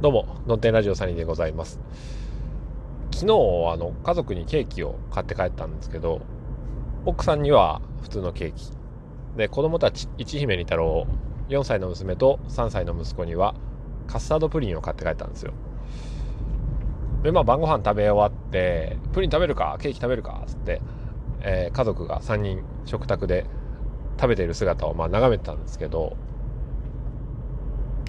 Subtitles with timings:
[0.00, 1.80] どうも、のんてんラジオサニーでございます。
[3.12, 3.32] 昨日、
[3.72, 6.20] あの、家族にケーキを買って帰ったんですけど、
[7.04, 8.70] 奥さんには普通のケーキ。
[9.36, 11.04] で、子供たち、一姫二太郎、
[11.48, 13.56] 4歳の娘と3歳の息子には、
[14.06, 15.52] カスタードプリンを買って帰ったんですよ。
[17.24, 19.76] で、まあ、晩ご飯食べ終わって、プリン食べるか？
[19.80, 20.44] ケーキ食べるか？
[20.46, 20.80] つって、
[21.40, 23.46] えー、家族が3人食卓で
[24.16, 26.16] 食べている姿をまあ眺めてたんですけど、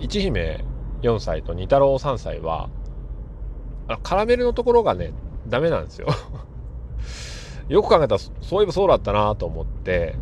[0.00, 0.64] 一姫
[1.02, 2.68] 4歳と二太郎3歳は、
[3.88, 5.12] あのカラメルのところがね、
[5.46, 6.08] ダメなんですよ
[7.68, 10.16] よく考えたら、そういえばそうだったなと思って、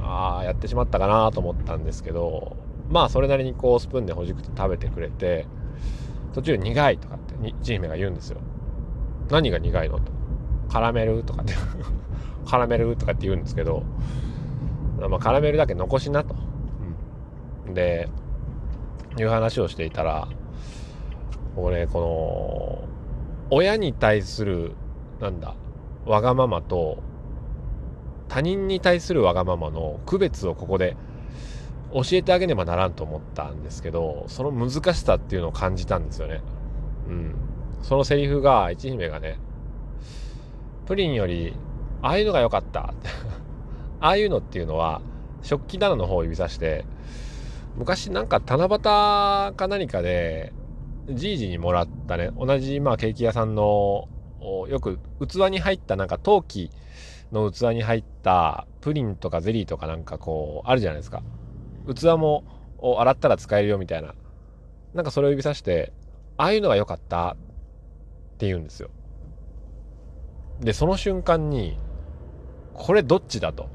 [0.00, 2.56] ああ、やってしまったかなと思ったんですけど、
[2.90, 5.46] まあ、それなりにこう、スプーンでほじくって食べてくれて、
[6.32, 8.38] 途中苦いとかって、ち姫が言うんですよ。
[9.30, 10.12] 何が苦いのと。
[10.70, 11.54] カラメルとかって
[12.46, 13.82] カラメルとかって言うんですけど、
[14.98, 16.34] まあ、カラメルだけ残しなと。
[17.66, 18.08] うん、で、
[19.22, 20.28] いう話をしていたら
[21.56, 22.88] 僕ねこの
[23.50, 24.72] 親に対する
[25.20, 25.54] なんだ
[26.06, 27.02] わがままと
[28.28, 30.96] 他人に対するわがままの区別をここで
[31.92, 36.42] 教えてあげねばならんと思ったんですけどその難しさっていうのを感じたんですよね。
[37.08, 37.34] うん、
[37.82, 39.38] そのセリフが一姫がね
[40.86, 41.54] プリンより
[42.02, 42.92] ああいうのが良かった
[44.00, 45.00] ああいうのっていうのは
[45.42, 46.84] 食器棚の方を指さして
[47.78, 50.52] 昔なんか七夕か何かで、
[51.08, 54.08] じいじにもらったね、同じまあケーキ屋さんの、
[54.68, 56.70] よく器に入ったなんか陶器
[57.32, 61.22] の器に入ったプリンとかゼリーとかなんかこう、あるじゃないですか。
[61.86, 62.44] 器も
[62.98, 64.14] 洗ったら使えるよみたいな。
[64.92, 65.92] なんかそれを指さして、
[66.36, 67.36] ああいうのが良かったっ
[68.38, 68.90] て言うんですよ。
[70.60, 71.78] で、その瞬間に、
[72.74, 73.68] これどっちだと。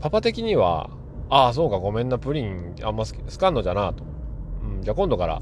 [0.00, 0.90] パパ的には、
[1.32, 4.04] ああ、そうか、ごめんな、プリンあんま好かんのじゃなと。
[4.62, 5.40] うん、じゃあ今度から、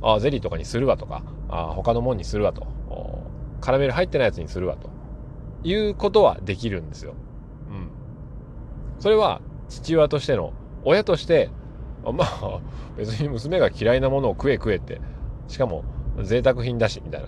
[0.00, 2.64] あゼリーとかにするわとか、あ他のもんにするわと。
[3.60, 4.88] カラメル入ってないやつにするわと。
[5.64, 7.14] いうことはできるんですよ。
[7.68, 7.90] うん。
[9.00, 10.52] それは父親としての、
[10.84, 11.50] 親として、
[12.04, 12.60] まあ、
[12.96, 15.00] 別に娘が嫌いなものを食え食えって、
[15.48, 15.82] しかも
[16.22, 17.26] 贅沢品だし、みたいな。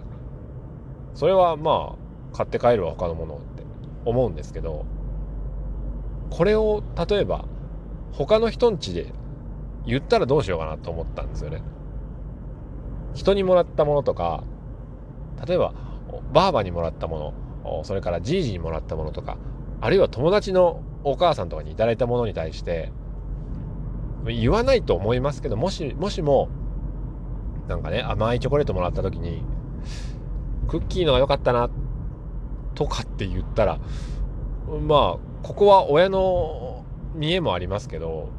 [1.14, 1.97] それはま
[2.32, 3.64] あ、買って帰るわ、他のものをって
[4.04, 4.86] 思うんですけど、
[6.30, 7.47] これを例えば
[8.16, 9.12] 他の人んちで
[9.86, 11.62] 言ったらどうしようかなと思ったんですよね。
[13.14, 14.44] 人にもらったものとか、
[15.47, 15.75] 例えば、
[16.32, 19.36] ばあばにもらったもの、それからじいじにもらったものとか、
[19.80, 22.92] あるいは友達のお母さんとかにいただいたものに対して、
[24.26, 26.48] 言わないと思いますけど、もし、もしも、
[27.69, 29.42] なんかね、甘いチョコレートもらった時に、
[30.69, 31.69] クッキーのが良かったな、
[32.74, 33.78] とかって言ったら、
[34.86, 36.73] まあ、ここは親の
[37.14, 38.30] 見えもありますけど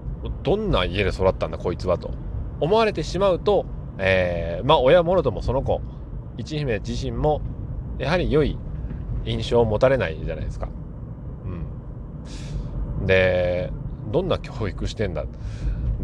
[0.43, 2.11] どんな家で育ったんだこいつはと。
[2.59, 3.65] 思われてしまうと、
[3.97, 5.81] えー、まあ親もろともその子
[6.37, 7.41] 一姫自身も
[7.97, 8.57] やはり良い
[9.25, 10.69] 印象を持たれないじゃないですか。
[12.99, 13.71] うん、で
[14.11, 15.25] どんな教育してんだ。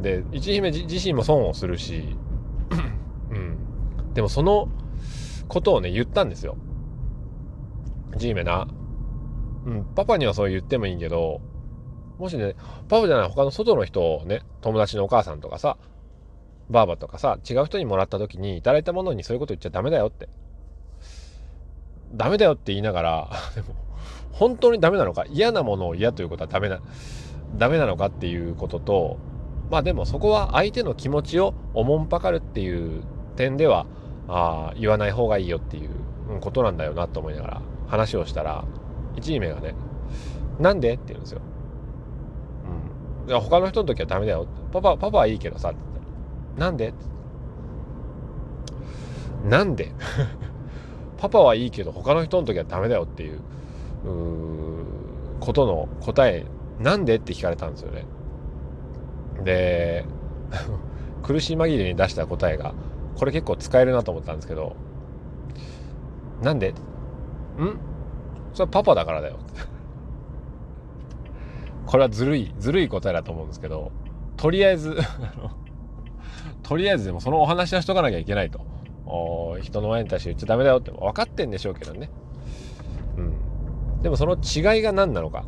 [0.01, 2.15] で一姫自身も損をするし、
[3.31, 3.57] うん、
[4.13, 4.69] でもその
[5.47, 6.57] ことをね言ったんですよ。
[8.17, 8.67] じいめな、
[9.65, 11.41] うん、パパにはそう言ってもいいけど
[12.21, 12.55] もしね、
[12.87, 15.77] パパじゃない他の外の人をね、友達のお母さんとかさ、
[16.69, 20.29] ばあばとかさ、違う人にもらった時に、いただいたものにそういうこと言っちゃダメだよって。
[22.13, 23.69] ダメだよって言いながら、 でも、
[24.33, 26.79] 本当にダメなのか、嫌なものを嫌ということはダメな、
[27.57, 29.17] ダメなのかっていうことと、
[29.71, 33.01] まあでもそこは相手の気持ちをおもんぱかるっていう
[33.35, 33.87] 点では、
[34.27, 35.89] あ言わない方がいいよっていう
[36.39, 38.63] ことなんだよなと思いながら話をしたら、
[39.15, 39.73] 一位目がね、
[40.59, 40.93] なんで？
[40.93, 41.41] って言うんですよ。
[43.31, 44.45] いや他の人の時はダメだよ。
[44.73, 45.69] パパパパはいいけどさ。
[45.69, 46.05] って言っ
[46.57, 46.93] たらなんで？
[49.45, 49.93] なんで？
[51.17, 53.39] パパはいいけど他の人の時はダメだよっていう
[55.39, 56.45] ことの答え
[56.81, 58.05] なんでって聞かれたんですよね。
[59.45, 60.05] で
[61.23, 62.73] 苦し紛れに出した答えが
[63.15, 64.75] これ結構使えるなと思ったんですけど
[66.41, 66.71] なんで？
[66.71, 66.73] ん？
[68.53, 69.37] それはパパだからだよ
[71.85, 73.91] これはずるい、ずるい答えだと思うんですけど、
[74.37, 74.97] とりあえず
[76.63, 78.61] とりあえずでもそのお話はしとかなきゃいけないと。
[79.61, 82.09] 人の前に対して言っちゃダメだよって分かってんでしょうけどね。
[83.17, 84.01] うん。
[84.01, 85.43] でもその違いが何なのか。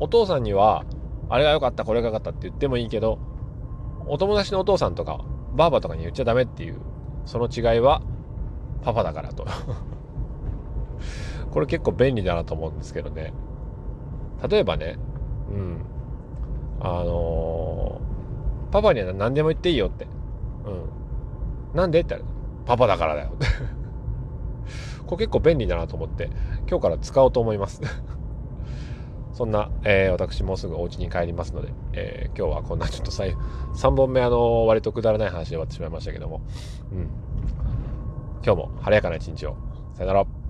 [0.00, 0.84] お父さんには、
[1.30, 3.18] あれが良かった、これが良かったって言ってもいいけど、
[4.06, 5.24] お友達のお父さんとか、
[5.54, 6.80] ばあばとかに言っちゃダメっていう、
[7.24, 8.02] その違いは、
[8.82, 9.46] パパだからと
[11.50, 13.32] これ結構便利だなと思うんですけどね。
[14.48, 14.98] 例えばね、
[15.50, 15.84] うん。
[16.80, 20.06] あのー、パパには何でも言っていいよって。
[20.66, 20.70] う
[21.74, 21.76] ん。
[21.76, 22.34] なんでって言ったら、
[22.66, 23.32] パパだからだよ。
[25.06, 26.30] これ結構便利だなと思って、
[26.68, 27.80] 今日から使おうと思います。
[29.32, 36.42] そんな、えー、私もうすぐお家に帰りますので、えー、今日はこんなちょっと3本目あの割とくだらない話で終わってしまいましたけども、
[36.92, 37.08] うん。
[38.44, 39.56] 今日も晴れやかな一日を。
[39.94, 40.43] さよなら。